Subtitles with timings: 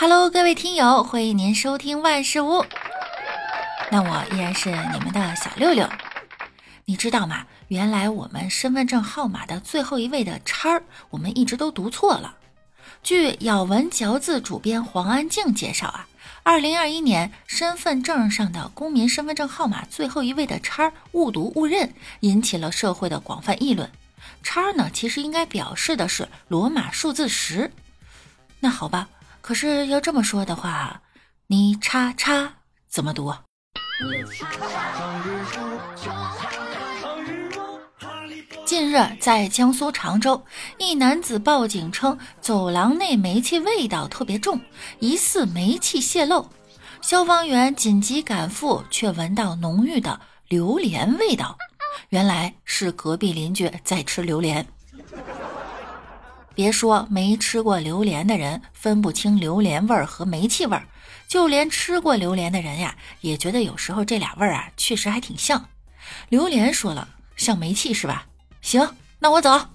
[0.00, 2.64] Hello，各位听友，欢迎您收听万事屋。
[3.90, 5.86] 那我依然是你们的小六六。
[6.86, 7.44] 你知道吗？
[7.68, 12.34] 原来我们身份证号码的最后一位的叉儿，我们一直都读错了。
[13.02, 16.08] 据咬文嚼字主编黄安静介绍啊，
[16.44, 23.90] 二零二一年身份证上的公民身份证号码最后一位的叉儿误读误认，引起了社会的广泛议论。
[24.42, 27.70] 叉儿呢，其实应该表示的是罗马数字十。
[28.60, 29.06] 那好吧。
[29.40, 31.02] 可是要这么说的话，
[31.46, 32.52] 你叉叉
[32.88, 33.34] 怎么读？
[38.64, 40.44] 近日，在江苏常州，
[40.78, 44.60] 一男子报警称走廊内煤气味道特别重，
[45.00, 46.48] 疑似煤气泄漏。
[47.02, 51.56] 消防员紧急赶赴，却闻到浓郁的榴莲味道，
[52.10, 54.64] 原来是隔壁邻居在吃榴莲。
[56.54, 60.84] 别说没吃过榴莲的人分不清榴莲味儿和煤气味儿，
[61.26, 65.68] 就连吃过榴莲的人呀，也觉得有时候这俩味儿啊，确实还挺像。
[66.28, 68.26] 榴莲说了，像煤气是吧？
[68.60, 69.68] 行，那我走。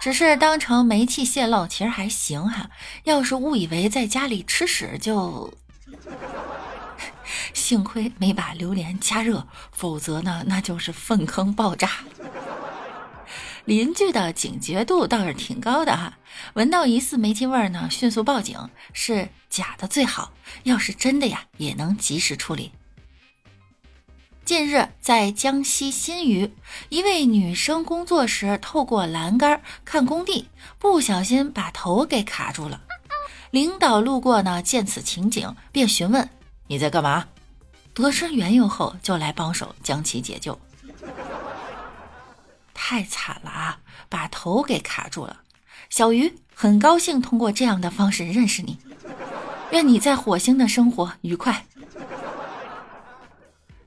[0.00, 2.70] 只是当成煤气泄漏，其实还行哈。
[3.04, 5.54] 要是误以为在家里吃屎，就
[7.54, 11.88] 幸亏没把榴莲加热，否则呢，那就是粪坑爆炸。
[13.64, 16.18] 邻居的警觉度倒是挺高的哈，
[16.54, 18.58] 闻到疑似煤气味儿呢，迅速报警，
[18.92, 20.32] 是假的最好，
[20.64, 22.72] 要是真的呀，也能及时处理。
[24.44, 26.52] 近日，在江西新余，
[26.88, 30.48] 一位女生工作时透过栏杆看工地，
[30.80, 32.82] 不小心把头给卡住了。
[33.52, 36.28] 领导路过呢，见此情景，便询问
[36.66, 37.28] ：“你在干嘛？”
[37.94, 40.58] 得知缘由后，就来帮手将其解救。
[42.92, 43.78] 太惨了啊！
[44.10, 45.38] 把头给卡住了。
[45.88, 48.78] 小鱼很高兴通过这样的方式认识你，
[49.70, 51.64] 愿你在火星的生活愉快。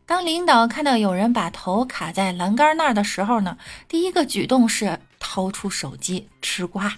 [0.08, 6.96] 当领导看到有人把头卡在栏杆那儿的时候呢，第一个举动是掏出手机吃瓜。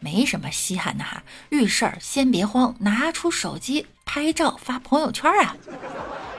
[0.00, 5.54] 没什么稀罕的哈，遇事儿先别慌，拿出手机拍照发朋友圈啊！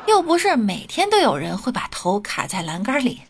[0.09, 3.21] 又不是每天都有人会把头卡在栏杆里。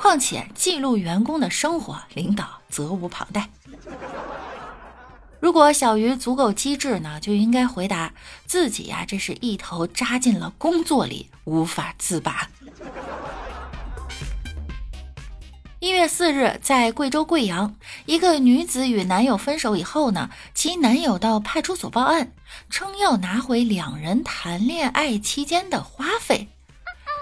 [0.00, 3.48] 况且记录员工的生活，领导责无旁贷。
[5.40, 8.14] 如果小鱼足够机智呢，就应该回答
[8.46, 12.48] 自己呀，这是一头扎进了工作里，无法自拔。
[15.78, 22.32] 一月四日，在贵州贵阳，一个女子与男友分手以后呢，其男友到派出所报案，
[22.70, 26.48] 称要拿回两人谈恋爱期间的花费。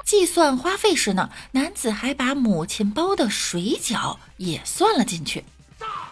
[0.04, 5.44] 计算花费时呢，男子还把母亲包的水饺也算了进去，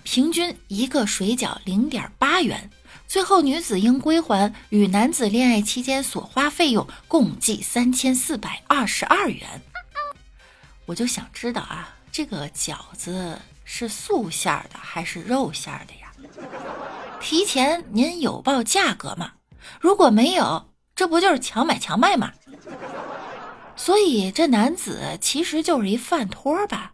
[0.02, 2.70] 平均一个水饺零点八元。
[3.06, 9.60] 最后女子应归还与男子恋爱期间所花费用共计三千四百二十二元。
[10.86, 16.10] 我就想知道啊，这个饺子是素馅的还是肉馅的呀？
[17.20, 19.32] 提前您有报价格吗？
[19.78, 22.32] 如果没有，这不就是强买强卖吗？
[23.76, 26.92] 所以这男子其实就是一饭托吧？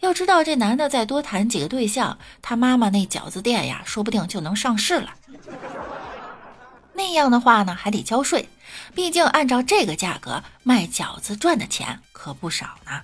[0.00, 5.14] 要知道这男的再多谈几个对象，他妈妈那饺子店呀，说不定就能上市了。
[6.94, 8.48] 那样的话呢，还得交税，
[8.94, 13.02] 毕竟按照这个价格卖饺子赚的钱可不少呢。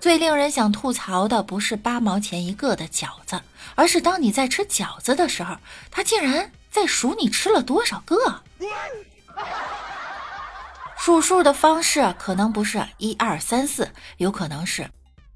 [0.00, 3.40] 最令人想吐槽的不是八毛钱一个的饺子，
[3.74, 5.56] 而是当你在吃饺子的时候，
[5.90, 8.42] 他竟然在数你吃了多少个。
[11.02, 14.86] 数数的方式可能不是一二三四，有可能是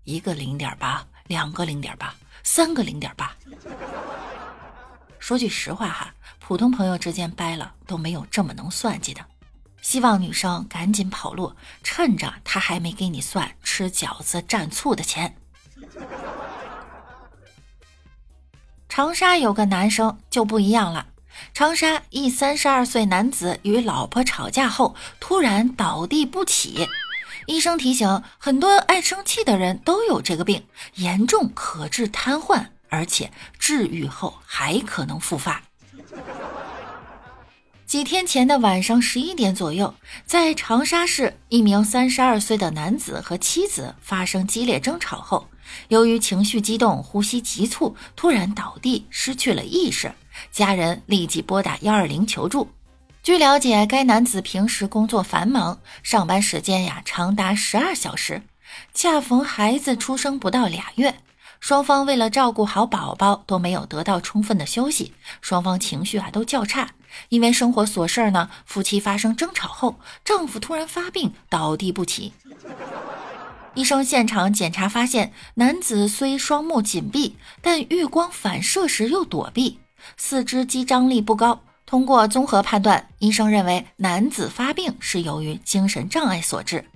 [0.03, 3.35] 一个零点八，两个零点八，三个零点八。
[5.19, 9.25] 说句实话哈，普通朋友之间掰了都没有这么能算计的。
[9.81, 11.51] 希望女生赶紧跑路，
[11.83, 15.35] 趁着他还没给你算吃饺子蘸醋的钱。
[18.87, 21.07] 长沙有个男生就不一样了。
[21.53, 26.89] 长沙一三十二岁男子与老婆吵架后突然倒地不起，
[27.47, 30.65] 医生提醒，很多爱生气的人都有这个病，
[30.95, 35.63] 严重可致瘫痪，而且治愈后还可能复发。
[37.87, 39.95] 几天前的晚上十一点左右，
[40.27, 45.47] 在长沙市，一名三十二岁的男子和妻子发生激烈争吵后，
[45.89, 50.13] 由于情绪激动、呼吸急促，突然倒地，失去了意识。
[50.51, 52.69] 家人立即拨打幺二零求助。
[53.23, 58.43] 据了解，该男子平时工作繁忙，上班时间呀长达十二小时，
[58.93, 61.15] 恰逢孩子出生不到俩月，
[61.59, 66.91] 双方为了照顾好宝宝都没有得到充分的休息，双方情绪啊都较差。
[67.29, 72.33] 因为生活琐事呢，夫妻发生争吵后，丈夫突然发病倒地不起。
[73.75, 79.79] 医生现场检查发现，男子虽双目紧闭，但遇光反射时又躲避，
[80.17, 81.63] 四肢肌张力不高。
[81.87, 86.87] 通过综合判断，医生认为男子发病是由于精神障碍所致。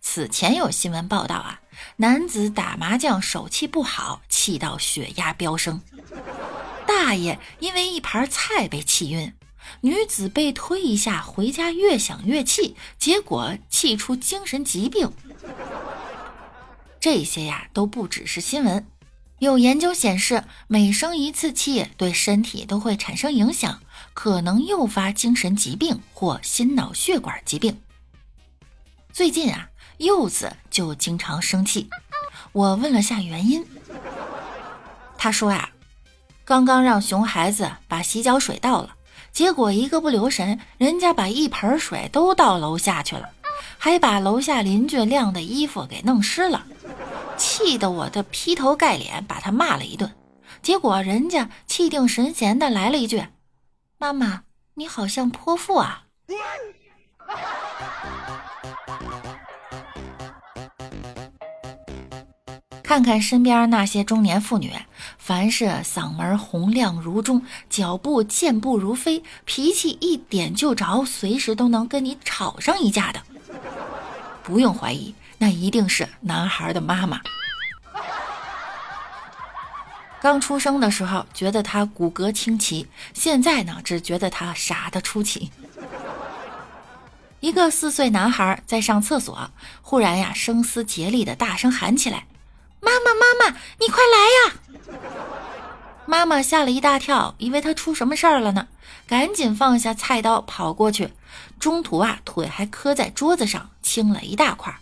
[0.00, 1.60] 此前有新闻报道啊。
[1.96, 5.80] 男子打麻将手气不好，气到血压飙升。
[6.86, 9.32] 大爷因为一盘菜被气晕，
[9.80, 15.10] 女子被推一下回家越想越气，结果气出精神疾病。
[16.98, 18.86] 这些呀都不只是新闻，
[19.40, 23.80] 有研究显示，每生一次气对身体都会产生影响，
[24.12, 27.80] 可能诱发精神疾病或心脑血管疾病。
[29.12, 29.66] 最近啊。
[29.96, 31.90] 柚子就经常生气，
[32.52, 33.66] 我问了下原因，
[35.18, 35.68] 他说呀，
[36.42, 38.94] 刚刚让熊孩子把洗脚水倒了，
[39.30, 43.28] 结果一个不留神，人家把一盆水都倒楼下去了，
[43.76, 46.64] 还把楼下邻居晾的衣服给弄湿了，
[47.62, 50.10] 气得我的劈头盖脸把他骂了一顿，
[50.62, 53.22] 结果人家气定神闲的来了一句
[53.98, 56.04] ：“妈妈，你好像泼妇啊。”
[62.82, 64.72] 看看身边那些中年妇女，
[65.18, 73.22] 凡是嗓门洪亮如钟，脚步健步如飞，脾气一点就着，随时都能跟你吵上一架的，
[74.42, 77.20] 不用怀疑，那一定是男孩的妈妈。
[80.20, 85.50] 刚出生的时候觉得他骨骼清奇，现在呢，只觉得他傻的出奇。
[87.40, 89.50] 一个四岁男孩在上厕所，
[89.80, 92.26] 忽然呀，声嘶竭力的大声喊起来。
[92.80, 94.98] 妈妈，妈妈，你快来呀！
[96.04, 98.68] 妈妈吓了一大跳，以为他出什么事儿了呢，
[99.06, 101.14] 赶紧放下菜刀跑过去。
[101.58, 104.74] 中途啊，腿还磕在桌子上，青了一大块。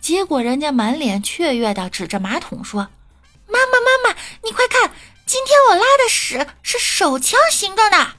[0.00, 2.88] 结果人家满脸雀跃的指着马桶说：“，
[4.42, 4.90] 你快看，
[5.26, 8.12] 今天我拉的屎是手枪形状的。”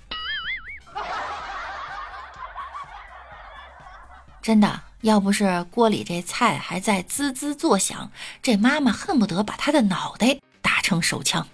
[4.41, 4.81] 真的。
[5.01, 8.11] 要不是锅里这菜还在滋滋作响，
[8.41, 11.47] 这妈妈恨不得把他的脑袋打成手枪。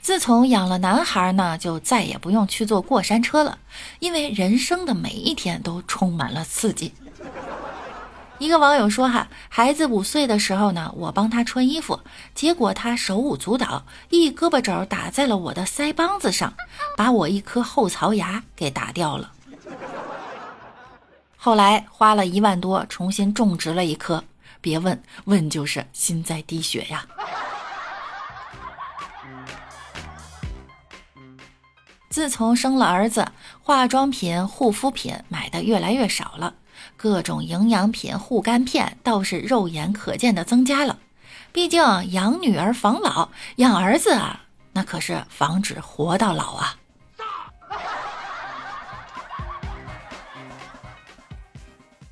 [0.00, 3.60] 自从养了男孩呢，就再也不用去坐过山车了，
[4.00, 6.92] 因为人生的每一天都充满了刺激。
[8.38, 12.00] 一个网友说：“哈，孩子五岁的时候呢，我帮他穿衣服，
[12.34, 16.52] 结果他手舞足蹈，一胳膊肘打在了我的腮帮子上，
[16.96, 19.32] 把我一颗后槽牙给打掉了。
[21.36, 24.24] 后来花了一万多重新种植了一颗，
[24.60, 27.06] 别问问就是心在滴血呀。
[32.10, 33.26] 自从生了儿子，
[33.62, 36.54] 化妆品、护肤品买的越来越少了。”
[36.96, 40.98] 各种营养品、护肝片倒是肉眼可见的增加了。
[41.52, 44.40] 毕竟养女儿防老，养儿子啊，
[44.72, 46.76] 那可是防止活到老啊。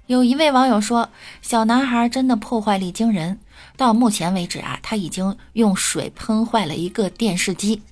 [0.07, 1.09] 有一位网友说
[1.41, 3.41] ：“小男孩真的破坏力惊人，
[3.77, 7.83] 到目前为止啊，他已经用水喷坏了一个电视机，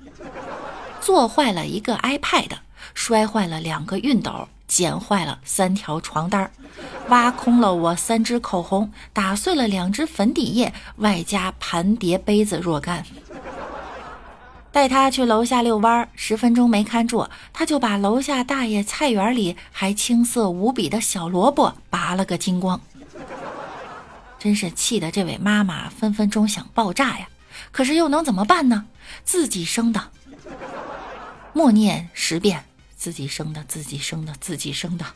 [1.01, 2.51] 做坏了一个 iPad，
[2.95, 6.49] 摔坏了两个熨斗。”剪坏了三条床单
[7.09, 13.05] 挖空了我三支口红，打碎了两支粉底液，外加盘碟杯子若干。
[14.71, 22.81] 带他去楼下遛弯，十分钟没看住，他就把楼下大爷菜园里还青涩无比的小萝卜拔了个精光。
[24.39, 27.29] 真是气得这位妈妈分分钟想爆炸呀！
[27.73, 28.87] 可是又能怎么办呢？
[29.25, 30.01] 自己生的，
[31.53, 32.65] 默念十遍。
[33.01, 35.07] 自己生的，自己生的，自己生的。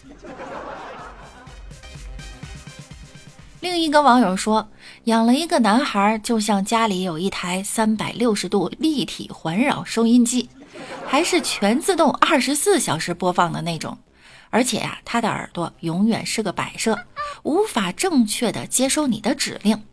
[3.60, 4.70] 另一个网友说，
[5.04, 10.48] 养了一个男孩，就像家里有一台三百六十度立体环绕收音机，
[11.06, 13.98] 还是全自动二十四小时播放的那种。
[14.48, 16.98] 而且呀，他的耳朵永远是个摆设，
[17.42, 19.84] 无法正确的接收你的指令。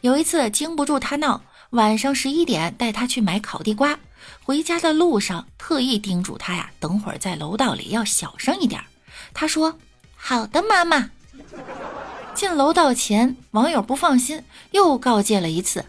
[0.00, 3.98] 有一次，经不住他闹，晚上十一点带他去买烤地瓜。
[4.44, 8.82] 回家的路上，特意叮嘱他呀，等会儿在楼道里要小声一点。
[9.34, 9.78] 他说
[10.16, 11.10] ：“好的，妈妈。”
[12.34, 15.86] 进楼道前，网友不放心，又告诫了一次：“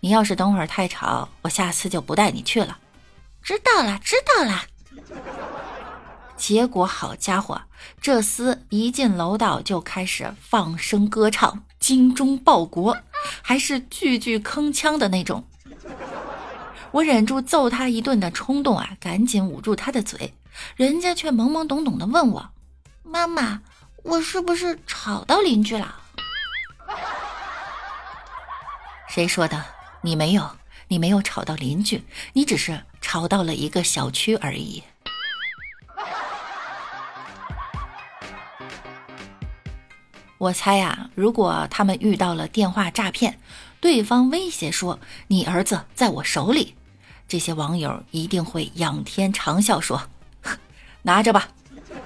[0.00, 2.78] 你要是等会儿太吵，我下次就不带你去了。”
[3.42, 4.64] 知道了，知道了。
[6.36, 7.60] 结果好家伙，
[8.00, 12.96] 这厮一进楼道就开始放声歌唱，精忠报国，
[13.42, 15.44] 还是句句铿锵的那种。
[16.92, 20.34] 我忍住揍他一顿的冲动啊，赶紧捂住他的嘴，
[20.76, 22.50] 人家却懵懵懂懂的问我
[23.04, 23.62] ：“妈妈，
[24.02, 25.96] 我是不是吵到邻居了？”
[29.08, 29.64] 谁说的？
[30.02, 30.56] 你没有，
[30.88, 34.82] 你没有吵到邻居，你只是吵到了一个小区而已。
[40.38, 43.38] 我猜呀，如果他们遇到了电话诈骗，
[43.78, 46.74] 对方威胁说你儿子在我手里，
[47.30, 50.02] 这些网友一定会仰天长啸说
[51.02, 51.48] ：“拿着吧，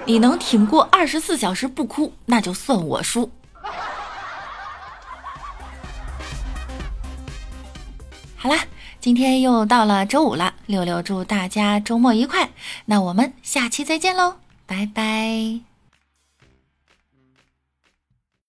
[0.04, 3.30] 你能挺过二十四小时不哭，那就算我输。”
[8.36, 8.66] 好啦，
[9.00, 12.50] 今天又到了周五了，六六祝大家周末愉快，
[12.84, 15.73] 那我们下期再见喽，拜拜。